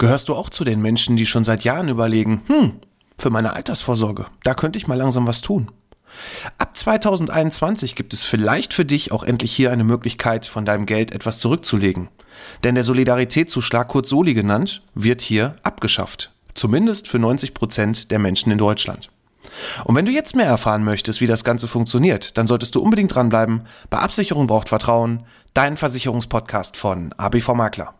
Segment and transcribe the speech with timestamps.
[0.00, 2.72] Gehörst du auch zu den Menschen, die schon seit Jahren überlegen, hm,
[3.18, 5.70] für meine Altersvorsorge, da könnte ich mal langsam was tun?
[6.56, 11.10] Ab 2021 gibt es vielleicht für dich auch endlich hier eine Möglichkeit, von deinem Geld
[11.10, 12.08] etwas zurückzulegen.
[12.64, 16.32] Denn der Solidaritätszuschlag, kurz Soli genannt, wird hier abgeschafft.
[16.54, 19.10] Zumindest für 90 Prozent der Menschen in Deutschland.
[19.84, 23.14] Und wenn du jetzt mehr erfahren möchtest, wie das Ganze funktioniert, dann solltest du unbedingt
[23.14, 23.66] dranbleiben.
[23.90, 27.99] Bei Absicherung braucht Vertrauen, dein Versicherungspodcast von ABV Makler.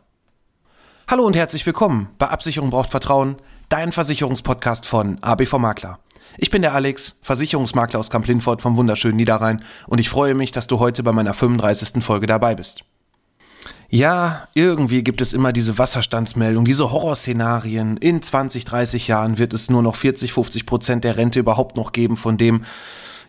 [1.10, 3.34] Hallo und herzlich willkommen bei Absicherung braucht Vertrauen,
[3.68, 5.98] dein Versicherungspodcast von ABV Makler.
[6.38, 10.68] Ich bin der Alex, Versicherungsmakler aus Kamp-Lindfort vom wunderschönen Niederrhein und ich freue mich, dass
[10.68, 12.04] du heute bei meiner 35.
[12.04, 12.84] Folge dabei bist.
[13.88, 17.96] Ja, irgendwie gibt es immer diese Wasserstandsmeldung, diese Horrorszenarien.
[17.96, 21.90] In 20, 30 Jahren wird es nur noch 40, 50 Prozent der Rente überhaupt noch
[21.90, 22.62] geben von dem,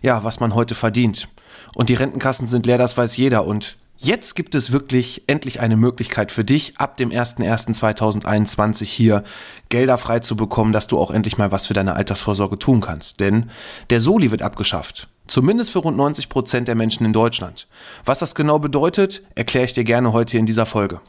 [0.03, 1.29] ja, was man heute verdient.
[1.73, 3.47] Und die Rentenkassen sind leer, das weiß jeder.
[3.47, 9.23] Und Jetzt gibt es wirklich endlich eine Möglichkeit für dich, ab dem 01.01.2021 hier
[9.69, 13.19] Gelder frei zu bekommen, dass du auch endlich mal was für deine Altersvorsorge tun kannst.
[13.19, 13.51] Denn
[13.91, 15.07] der Soli wird abgeschafft.
[15.27, 17.67] Zumindest für rund 90 Prozent der Menschen in Deutschland.
[18.03, 20.99] Was das genau bedeutet, erkläre ich dir gerne heute in dieser Folge.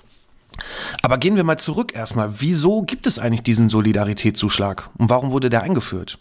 [1.01, 2.43] Aber gehen wir mal zurück erstmal.
[2.43, 4.91] Wieso gibt es eigentlich diesen Solidaritätszuschlag?
[4.99, 6.19] Und warum wurde der eingeführt?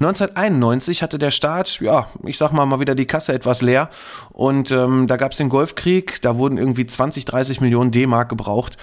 [0.00, 3.90] 1991 hatte der Staat, ja, ich sag mal mal wieder die Kasse etwas leer
[4.32, 8.76] und ähm, da gab es den Golfkrieg, da wurden irgendwie 20, 30 Millionen D-Mark gebraucht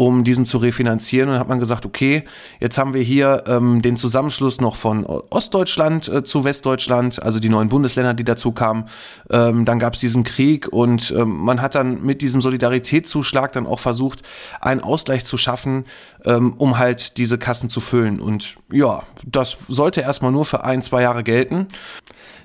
[0.00, 1.28] um diesen zu refinanzieren.
[1.28, 2.24] Und dann hat man gesagt, okay,
[2.58, 7.50] jetzt haben wir hier ähm, den Zusammenschluss noch von Ostdeutschland äh, zu Westdeutschland, also die
[7.50, 8.86] neuen Bundesländer, die dazu kamen.
[9.28, 13.66] Ähm, dann gab es diesen Krieg und ähm, man hat dann mit diesem Solidaritätszuschlag dann
[13.66, 14.22] auch versucht,
[14.62, 15.84] einen Ausgleich zu schaffen,
[16.24, 18.20] ähm, um halt diese Kassen zu füllen.
[18.20, 21.68] Und ja, das sollte erstmal nur für ein, zwei Jahre gelten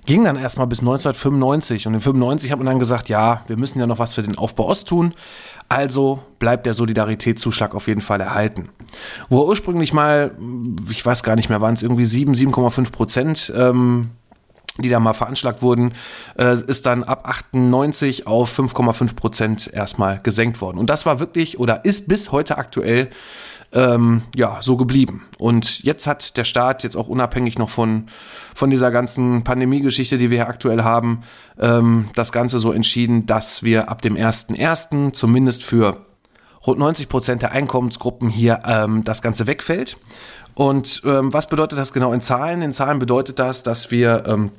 [0.06, 3.80] ging dann erstmal bis 1995 und in 95 hat man dann gesagt, ja, wir müssen
[3.80, 5.14] ja noch was für den Aufbau Ost tun,
[5.68, 8.70] also bleibt der Solidaritätszuschlag auf jeden Fall erhalten.
[9.30, 10.32] Wo er ursprünglich mal,
[10.90, 14.12] ich weiß gar nicht mehr, waren es irgendwie 7, 7,5 Prozent, ähm,
[14.78, 15.94] die da mal veranschlagt wurden,
[16.38, 20.78] äh, ist dann ab 98 auf 5,5 Prozent erstmal gesenkt worden.
[20.78, 23.10] Und das war wirklich oder ist bis heute aktuell
[23.76, 25.26] ähm, ja, so geblieben.
[25.38, 28.06] Und jetzt hat der Staat, jetzt auch unabhängig noch von,
[28.56, 31.22] von dieser ganzen Pandemie-Geschichte, die wir hier aktuell haben,
[31.60, 35.12] ähm, das Ganze so entschieden, dass wir ab dem 1.1.
[35.12, 35.98] zumindest für
[36.66, 39.98] rund 90 Prozent der Einkommensgruppen hier ähm, das Ganze wegfällt.
[40.56, 42.62] Und ähm, was bedeutet das genau in Zahlen?
[42.62, 44.52] In Zahlen bedeutet das, dass wir ähm,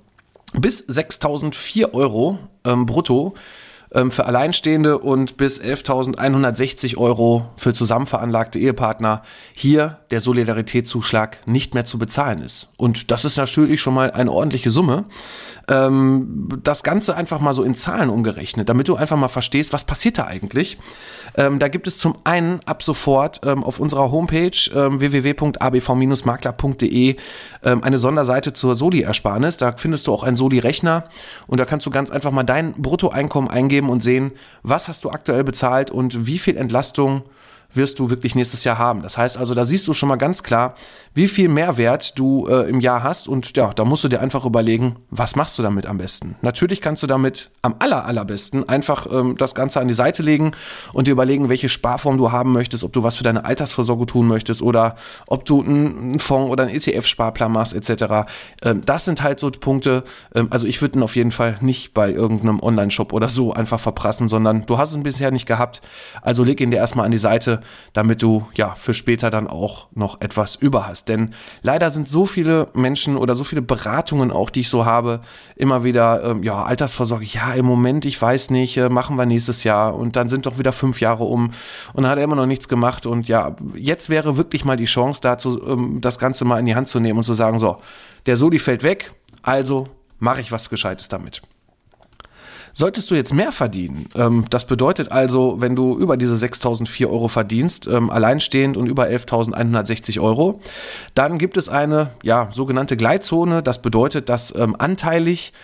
[0.53, 3.35] bis 6.004 Euro ähm, brutto
[3.93, 11.85] ähm, für Alleinstehende und bis 11.160 Euro für zusammenveranlagte Ehepartner hier der Solidaritätszuschlag nicht mehr
[11.85, 12.73] zu bezahlen ist.
[12.77, 15.05] Und das ist natürlich schon mal eine ordentliche Summe.
[15.69, 19.85] Ähm, das Ganze einfach mal so in Zahlen umgerechnet, damit du einfach mal verstehst, was
[19.85, 20.77] passiert da eigentlich.
[21.37, 27.17] Ähm, da gibt es zum einen ab sofort ähm, auf unserer Homepage ähm, www.abv-makler.de
[27.65, 29.57] ähm, eine Sonderseite zur Soli-Ersparnis.
[29.57, 31.05] Da findest du auch einen Soli-Rechner
[31.47, 34.33] und da kannst du ganz einfach mal dein Bruttoeinkommen eingeben und sehen,
[34.63, 37.23] was hast du aktuell bezahlt und wie viel Entlastung
[37.77, 39.03] wirst du wirklich nächstes Jahr haben.
[39.03, 40.75] Das heißt also, da siehst du schon mal ganz klar,
[41.15, 44.45] wie viel Mehrwert du äh, im Jahr hast und ja, da musst du dir einfach
[44.45, 46.37] überlegen, was machst du damit am besten.
[46.43, 50.53] Natürlich kannst du damit am aller, allerbesten einfach ähm, das Ganze an die Seite legen
[50.93, 54.27] und dir überlegen, welche Sparform du haben möchtest, ob du was für deine Altersvorsorge tun
[54.27, 58.29] möchtest oder ob du einen Fonds oder einen ETF-Sparplan machst etc.
[58.63, 61.95] Ähm, das sind halt so Punkte, ähm, also ich würde ihn auf jeden Fall nicht
[61.95, 65.81] bei irgendeinem Online-Shop oder so einfach verprassen, sondern du hast es bisher nicht gehabt,
[66.23, 67.61] also leg ihn dir erstmal an die Seite
[67.93, 71.09] damit du ja für später dann auch noch etwas über hast.
[71.09, 75.21] Denn leider sind so viele Menschen oder so viele Beratungen auch, die ich so habe,
[75.57, 79.65] immer wieder, ähm, ja, Altersvorsorge, ja, im Moment, ich weiß nicht, äh, machen wir nächstes
[79.65, 81.51] Jahr und dann sind doch wieder fünf Jahre um
[81.93, 84.85] und dann hat er immer noch nichts gemacht und ja, jetzt wäre wirklich mal die
[84.85, 87.79] Chance dazu, ähm, das Ganze mal in die Hand zu nehmen und zu sagen, so,
[88.27, 89.85] der Soli fällt weg, also
[90.19, 91.43] mache ich was Gescheites damit.
[92.79, 97.29] Solltest du jetzt mehr verdienen, ähm, das bedeutet also, wenn du über diese 6.004 Euro
[97.29, 100.61] verdienst, ähm, alleinstehend und über 11.160 Euro,
[101.15, 103.63] dann gibt es eine ja, sogenannte Gleitzone.
[103.63, 105.55] Das bedeutet, dass ähm, anteilig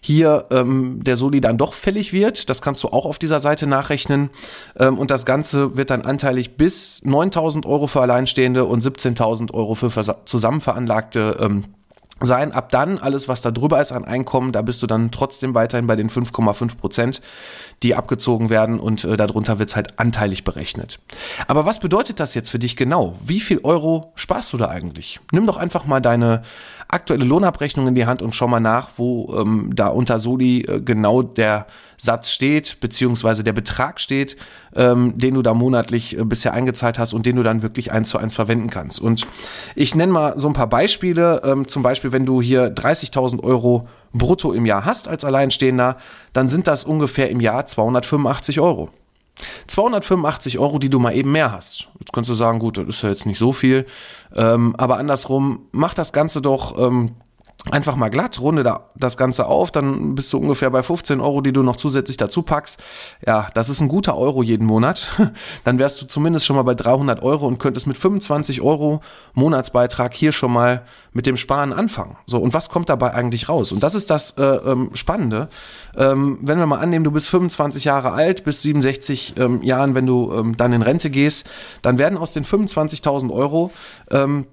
[0.00, 2.48] hier ähm, der Soli dann doch fällig wird.
[2.48, 4.30] Das kannst du auch auf dieser Seite nachrechnen.
[4.78, 9.74] Ähm, und das Ganze wird dann anteilig bis 9.000 Euro für Alleinstehende und 17.000 Euro
[9.74, 9.90] für
[10.24, 11.64] zusammenveranlagte ähm,
[12.24, 12.52] sein.
[12.52, 15.86] Ab dann, alles was da drüber ist an Einkommen, da bist du dann trotzdem weiterhin
[15.86, 17.22] bei den 5,5 Prozent,
[17.82, 20.98] die abgezogen werden und äh, darunter wird's halt anteilig berechnet.
[21.48, 23.16] Aber was bedeutet das jetzt für dich genau?
[23.22, 25.20] Wie viel Euro sparst du da eigentlich?
[25.32, 26.42] Nimm doch einfach mal deine
[26.92, 30.80] aktuelle Lohnabrechnung in die Hand und schau mal nach, wo ähm, da unter Soli äh,
[30.80, 31.66] genau der
[31.96, 34.36] Satz steht, beziehungsweise der Betrag steht,
[34.76, 38.10] ähm, den du da monatlich äh, bisher eingezahlt hast und den du dann wirklich eins
[38.10, 39.00] zu eins verwenden kannst.
[39.00, 39.26] Und
[39.74, 41.40] ich nenne mal so ein paar Beispiele.
[41.44, 45.96] Ähm, zum Beispiel, wenn du hier 30.000 Euro brutto im Jahr hast als Alleinstehender,
[46.34, 48.90] dann sind das ungefähr im Jahr 285 Euro.
[49.66, 51.88] 285 Euro, die du mal eben mehr hast.
[51.98, 53.86] Jetzt kannst du sagen, gut, das ist ja jetzt nicht so viel.
[54.34, 57.12] Ähm, aber andersrum, mach das Ganze doch ähm,
[57.70, 61.40] einfach mal glatt, runde da das Ganze auf, dann bist du ungefähr bei 15 Euro,
[61.40, 62.80] die du noch zusätzlich dazu packst.
[63.24, 65.08] Ja, das ist ein guter Euro jeden Monat.
[65.64, 69.00] Dann wärst du zumindest schon mal bei 300 Euro und könntest mit 25 Euro
[69.34, 70.82] Monatsbeitrag hier schon mal
[71.12, 72.16] mit dem Sparen anfangen.
[72.26, 73.70] So, und was kommt dabei eigentlich raus?
[73.70, 75.48] Und das ist das äh, ähm, Spannende.
[75.96, 80.06] Ähm, wenn wir mal annehmen, du bist 25 Jahre alt, bis 67 ähm, Jahren, wenn
[80.06, 81.48] du ähm, dann in Rente gehst,
[81.82, 83.70] dann werden aus den 25.000 Euro
[84.10, 84.46] ähm,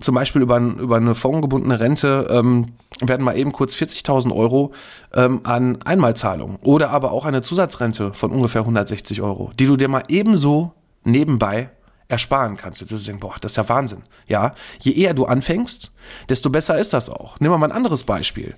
[0.00, 2.66] zum Beispiel über, über eine fondgebundene Rente ähm,
[3.00, 4.72] werden mal eben kurz 40.000 Euro
[5.12, 9.88] ähm, an Einmalzahlung oder aber auch eine Zusatzrente von ungefähr 160 Euro, die du dir
[9.88, 10.72] mal ebenso
[11.04, 11.70] nebenbei
[12.08, 12.80] ersparen kannst.
[12.80, 14.02] Jetzt ist denken, boah, das ist ja Wahnsinn.
[14.26, 15.92] Ja, je eher du anfängst,
[16.28, 17.40] desto besser ist das auch.
[17.40, 18.54] Nehmen wir mal ein anderes Beispiel.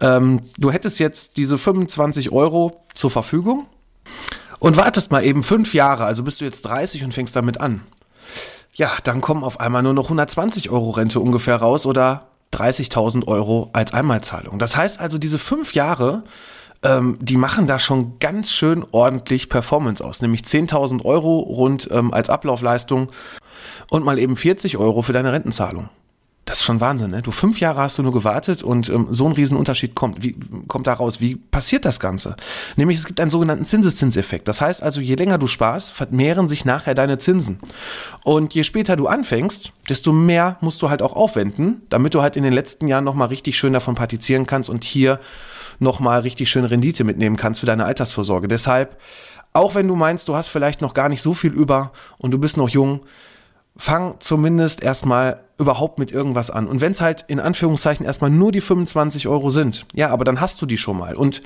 [0.00, 3.66] Ähm, du hättest jetzt diese 25 Euro zur Verfügung
[4.60, 7.82] und wartest mal eben fünf Jahre, also bist du jetzt 30 und fängst damit an
[8.76, 13.70] ja, dann kommen auf einmal nur noch 120 Euro Rente ungefähr raus oder 30.000 Euro
[13.72, 14.58] als Einmalzahlung.
[14.58, 16.22] Das heißt also, diese fünf Jahre,
[16.82, 22.12] ähm, die machen da schon ganz schön ordentlich Performance aus, nämlich 10.000 Euro rund ähm,
[22.12, 23.08] als Ablaufleistung
[23.90, 25.88] und mal eben 40 Euro für deine Rentenzahlung.
[26.46, 27.22] Das ist schon Wahnsinn, ne?
[27.22, 30.22] Du fünf Jahre hast du nur gewartet und ähm, so ein Riesenunterschied kommt.
[30.22, 30.36] Wie
[30.68, 31.20] kommt da raus?
[31.20, 32.36] Wie passiert das Ganze?
[32.76, 34.46] Nämlich es gibt einen sogenannten Zinseszinseffekt.
[34.46, 37.58] Das heißt also, je länger du sparst, vermehren sich nachher deine Zinsen.
[38.22, 42.36] Und je später du anfängst, desto mehr musst du halt auch aufwenden, damit du halt
[42.36, 45.18] in den letzten Jahren nochmal richtig schön davon partizieren kannst und hier
[45.80, 48.46] nochmal richtig schön Rendite mitnehmen kannst für deine Altersvorsorge.
[48.46, 49.00] Deshalb,
[49.52, 52.38] auch wenn du meinst, du hast vielleicht noch gar nicht so viel über und du
[52.38, 53.00] bist noch jung,
[53.76, 56.66] fang zumindest erstmal überhaupt mit irgendwas an.
[56.66, 60.40] Und wenn es halt in Anführungszeichen erstmal nur die 25 Euro sind, ja, aber dann
[60.40, 61.14] hast du die schon mal.
[61.14, 61.42] Und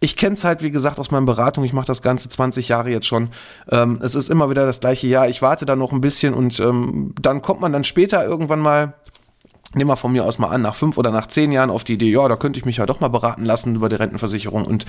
[0.00, 1.62] ich kenne es halt, wie gesagt, aus meiner Beratung.
[1.62, 3.30] Ich mache das Ganze 20 Jahre jetzt schon.
[3.70, 5.28] Ähm, es ist immer wieder das gleiche Jahr.
[5.28, 8.94] Ich warte dann noch ein bisschen und ähm, dann kommt man dann später irgendwann mal
[9.74, 11.94] nehmen wir von mir aus mal an, nach fünf oder nach zehn Jahren auf die
[11.94, 14.84] Idee, ja, da könnte ich mich ja doch mal beraten lassen über die Rentenversicherung und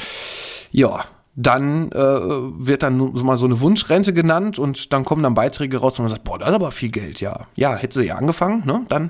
[0.72, 5.78] ja, dann äh, wird dann mal so eine Wunschrente genannt und dann kommen dann Beiträge
[5.78, 7.48] raus und man sagt, boah, das ist aber viel Geld, ja.
[7.56, 8.86] Ja, hättest du ja angefangen, ne?
[8.88, 9.10] Dann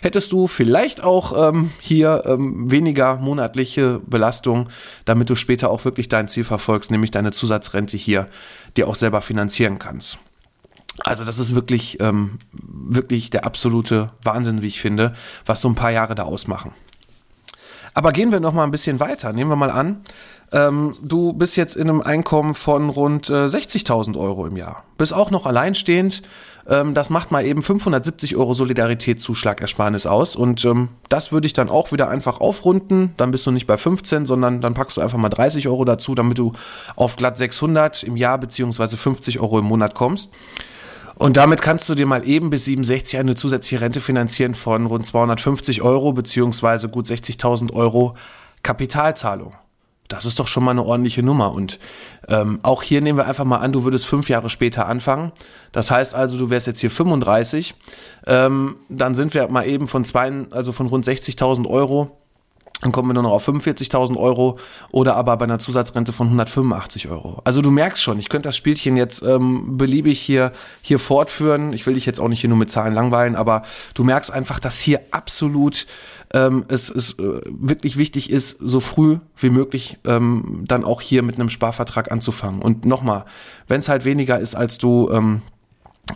[0.00, 4.70] hättest du vielleicht auch ähm, hier ähm, weniger monatliche Belastung,
[5.04, 8.28] damit du später auch wirklich dein Ziel verfolgst, nämlich deine Zusatzrente hier
[8.78, 10.18] dir auch selber finanzieren kannst.
[11.00, 15.12] Also das ist wirklich, ähm, wirklich der absolute Wahnsinn, wie ich finde,
[15.44, 16.72] was so ein paar Jahre da ausmachen.
[17.94, 19.32] Aber gehen wir noch mal ein bisschen weiter.
[19.32, 20.02] Nehmen wir mal an,
[20.52, 24.84] ähm, du bist jetzt in einem Einkommen von rund äh, 60.000 Euro im Jahr.
[24.96, 26.22] Bist auch noch alleinstehend.
[26.66, 30.36] Ähm, das macht mal eben 570 Euro Solidaritätszuschlagersparnis aus.
[30.36, 33.12] Und ähm, das würde ich dann auch wieder einfach aufrunden.
[33.16, 36.14] Dann bist du nicht bei 15, sondern dann packst du einfach mal 30 Euro dazu,
[36.14, 36.52] damit du
[36.96, 40.32] auf glatt 600 im Jahr beziehungsweise 50 Euro im Monat kommst.
[41.14, 45.04] Und damit kannst du dir mal eben bis 67 eine zusätzliche Rente finanzieren von rund
[45.04, 48.14] 250 Euro beziehungsweise gut 60.000 Euro
[48.62, 49.54] Kapitalzahlung.
[50.08, 51.52] Das ist doch schon mal eine ordentliche Nummer.
[51.52, 51.78] Und
[52.28, 55.32] ähm, auch hier nehmen wir einfach mal an, du würdest fünf Jahre später anfangen.
[55.72, 57.74] Das heißt also, du wärst jetzt hier 35.
[58.26, 62.18] Ähm, dann sind wir mal eben von zwei, also von rund 60.000 Euro.
[62.80, 64.58] Dann kommen wir nur noch auf 45.000 Euro
[64.92, 67.40] oder aber bei einer Zusatzrente von 185 Euro.
[67.42, 71.72] Also du merkst schon, ich könnte das Spielchen jetzt ähm, beliebig hier, hier fortführen.
[71.72, 73.62] Ich will dich jetzt auch nicht hier nur mit Zahlen langweilen, aber
[73.94, 75.86] du merkst einfach, dass hier absolut
[76.32, 81.24] ähm, es, es äh, wirklich wichtig ist, so früh wie möglich ähm, dann auch hier
[81.24, 82.62] mit einem Sparvertrag anzufangen.
[82.62, 83.24] Und nochmal,
[83.66, 85.42] wenn es halt weniger ist, als du ähm,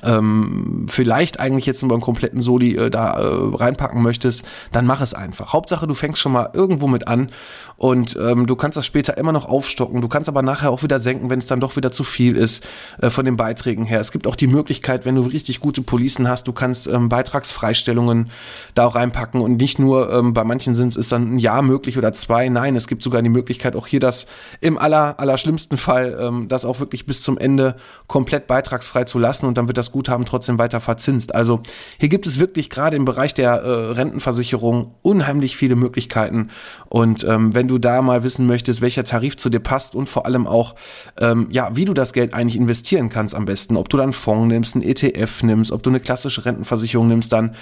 [0.03, 5.01] ähm, vielleicht eigentlich jetzt nur beim kompletten Soli äh, da äh, reinpacken möchtest, dann mach
[5.01, 5.53] es einfach.
[5.53, 7.31] Hauptsache, du fängst schon mal irgendwo mit an
[7.77, 10.01] und ähm, du kannst das später immer noch aufstocken.
[10.01, 12.65] Du kannst aber nachher auch wieder senken, wenn es dann doch wieder zu viel ist
[13.01, 14.01] äh, von den Beiträgen her.
[14.01, 18.31] Es gibt auch die Möglichkeit, wenn du richtig gute Policen hast, du kannst ähm, Beitragsfreistellungen
[18.75, 21.99] da auch reinpacken und nicht nur ähm, bei manchen sind es dann ein Jahr möglich
[21.99, 22.49] oder zwei.
[22.49, 24.27] Nein, es gibt sogar die Möglichkeit, auch hier das
[24.61, 29.19] im aller, aller schlimmsten Fall, ähm, das auch wirklich bis zum Ende komplett beitragsfrei zu
[29.19, 31.35] lassen und dann wird das Guthaben trotzdem weiter verzinst.
[31.35, 31.61] Also
[31.99, 36.51] hier gibt es wirklich gerade im Bereich der äh, Rentenversicherung unheimlich viele Möglichkeiten.
[36.89, 40.27] Und ähm, wenn du da mal wissen möchtest, welcher Tarif zu dir passt und vor
[40.27, 40.77] allem auch,
[41.19, 44.53] ähm, ja, wie du das Geld eigentlich investieren kannst am besten, ob du dann Fonds
[44.53, 47.57] nimmst, einen ETF nimmst, ob du eine klassische Rentenversicherung nimmst, dann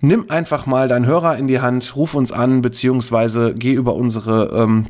[0.00, 4.50] nimm einfach mal deinen Hörer in die Hand, ruf uns an, beziehungsweise geh über unsere
[4.54, 4.86] ähm,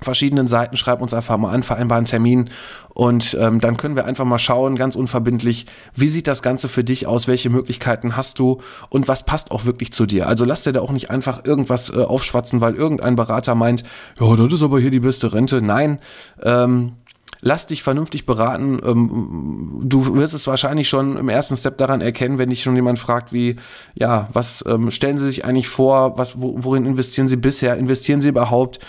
[0.00, 2.50] verschiedenen Seiten, schreib uns einfach mal an, vereinbar einen Termin
[2.90, 6.84] und ähm, dann können wir einfach mal schauen, ganz unverbindlich, wie sieht das Ganze für
[6.84, 10.26] dich aus, welche Möglichkeiten hast du und was passt auch wirklich zu dir.
[10.26, 13.82] Also lass dir da auch nicht einfach irgendwas äh, aufschwatzen, weil irgendein Berater meint,
[14.20, 15.62] ja, das ist aber hier die beste Rente.
[15.62, 15.98] Nein,
[16.42, 16.92] ähm,
[17.40, 18.80] lass dich vernünftig beraten.
[18.84, 22.98] Ähm, du wirst es wahrscheinlich schon im ersten Step daran erkennen, wenn dich schon jemand
[22.98, 23.56] fragt, wie,
[23.94, 27.76] ja, was ähm, stellen Sie sich eigentlich vor, was, worin investieren Sie bisher?
[27.76, 28.80] Investieren Sie überhaupt?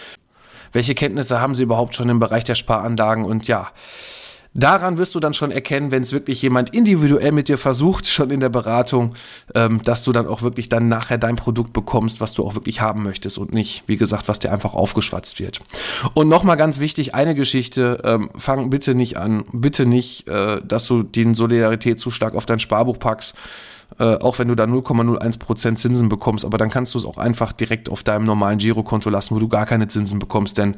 [0.72, 3.72] Welche Kenntnisse haben sie überhaupt schon im Bereich der Sparanlagen und ja,
[4.56, 8.32] Daran wirst du dann schon erkennen, wenn es wirklich jemand individuell mit dir versucht, schon
[8.32, 9.14] in der Beratung,
[9.54, 12.82] ähm, dass du dann auch wirklich dann nachher dein Produkt bekommst, was du auch wirklich
[12.82, 15.60] haben möchtest und nicht, wie gesagt, was dir einfach aufgeschwatzt wird.
[16.16, 20.88] Und nochmal ganz wichtig, eine Geschichte, ähm, fang bitte nicht an, bitte nicht, äh, dass
[20.88, 23.36] du den Solidaritätszuschlag auf dein Sparbuch packst
[23.98, 27.52] äh, auch wenn du da 0,01% Zinsen bekommst, aber dann kannst du es auch einfach
[27.52, 30.76] direkt auf deinem normalen Girokonto lassen, wo du gar keine Zinsen bekommst, denn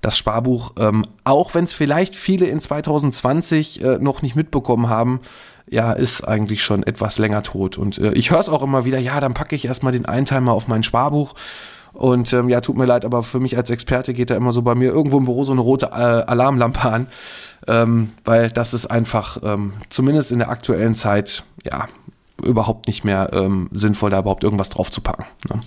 [0.00, 5.20] das Sparbuch, ähm, auch wenn es vielleicht viele in 2020 äh, noch nicht mitbekommen haben,
[5.68, 7.76] ja, ist eigentlich schon etwas länger tot.
[7.76, 10.40] Und äh, ich höre es auch immer wieder, ja, dann packe ich erstmal den Einteil
[10.40, 11.34] mal auf mein Sparbuch.
[11.92, 14.60] Und ähm, ja, tut mir leid, aber für mich als Experte geht da immer so
[14.60, 17.06] bei mir irgendwo im Büro so eine rote äh, Alarmlampe an,
[17.66, 21.86] ähm, weil das ist einfach, ähm, zumindest in der aktuellen Zeit, ja,
[22.42, 25.24] überhaupt nicht mehr ähm, sinnvoll, da überhaupt irgendwas drauf zu packen.
[25.48, 25.60] Ne?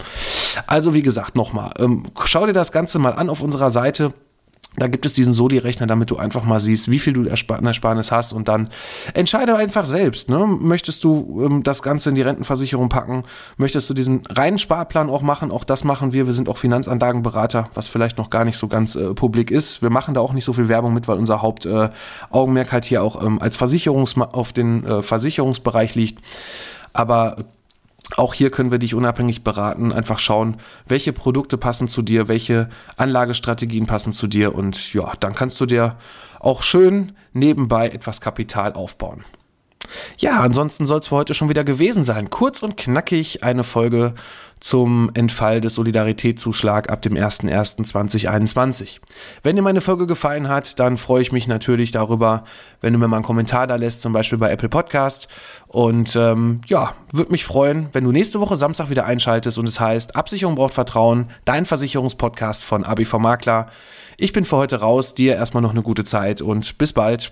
[0.68, 4.14] Also wie gesagt, nochmal, ähm, schau dir das Ganze mal an auf unserer Seite.
[4.76, 8.12] Da gibt es diesen Soli-Rechner, damit du einfach mal siehst, wie viel du an Ersparnis
[8.12, 8.70] hast und dann
[9.16, 10.30] entscheide einfach selbst.
[10.30, 10.46] Ne?
[10.46, 13.24] Möchtest du ähm, das Ganze in die Rentenversicherung packen?
[13.58, 15.52] Möchtest du diesen reinen Sparplan auch machen?
[15.52, 16.28] Auch das machen wir.
[16.28, 19.82] Wir sind auch Finanzanlagenberater, was vielleicht noch gar nicht so ganz äh, publik ist.
[19.82, 23.02] Wir machen da auch nicht so viel Werbung mit, weil unser Hauptaugenmerk äh, halt hier
[23.02, 26.20] auch ähm, als Versicherungs auf den äh, Versicherungsbereich liegt.
[26.94, 27.38] Aber
[28.18, 32.70] auch hier können wir dich unabhängig beraten, einfach schauen, welche Produkte passen zu dir, welche
[32.98, 35.98] Anlagestrategien passen zu dir und ja, dann kannst du dir
[36.40, 39.24] auch schön nebenbei etwas Kapital aufbauen.
[40.18, 42.30] Ja, ansonsten soll es für heute schon wieder gewesen sein.
[42.30, 44.14] Kurz und knackig eine Folge
[44.60, 49.00] zum Entfall des Solidaritätszuschlag ab dem 01.01.2021.
[49.42, 52.44] Wenn dir meine Folge gefallen hat, dann freue ich mich natürlich darüber,
[52.82, 55.30] wenn du mir mal einen Kommentar da lässt, zum Beispiel bei Apple Podcast.
[55.68, 59.80] Und ähm, ja, würde mich freuen, wenn du nächste Woche Samstag wieder einschaltest und es
[59.80, 63.70] heißt Absicherung braucht Vertrauen, dein Versicherungspodcast von ABV Makler.
[64.18, 67.32] Ich bin für heute raus, dir erstmal noch eine gute Zeit und bis bald.